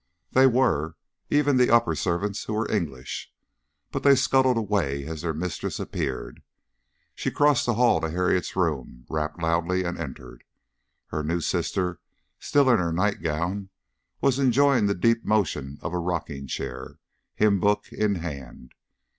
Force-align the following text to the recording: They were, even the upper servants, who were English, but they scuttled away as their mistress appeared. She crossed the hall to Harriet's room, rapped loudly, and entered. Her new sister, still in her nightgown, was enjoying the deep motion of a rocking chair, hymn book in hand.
They 0.31 0.47
were, 0.47 0.95
even 1.29 1.57
the 1.57 1.69
upper 1.69 1.93
servants, 1.93 2.45
who 2.45 2.55
were 2.55 2.67
English, 2.71 3.31
but 3.91 4.01
they 4.01 4.15
scuttled 4.15 4.57
away 4.57 5.05
as 5.05 5.21
their 5.21 5.31
mistress 5.31 5.79
appeared. 5.79 6.41
She 7.13 7.29
crossed 7.29 7.67
the 7.67 7.75
hall 7.75 8.01
to 8.01 8.09
Harriet's 8.09 8.55
room, 8.55 9.05
rapped 9.11 9.39
loudly, 9.39 9.83
and 9.83 9.99
entered. 9.99 10.43
Her 11.09 11.21
new 11.23 11.39
sister, 11.39 11.99
still 12.39 12.67
in 12.71 12.79
her 12.79 12.91
nightgown, 12.91 13.69
was 14.21 14.39
enjoying 14.39 14.87
the 14.87 14.95
deep 14.95 15.23
motion 15.23 15.77
of 15.81 15.93
a 15.93 15.99
rocking 15.99 16.47
chair, 16.47 16.97
hymn 17.35 17.59
book 17.59 17.93
in 17.93 18.15
hand. 18.15 18.73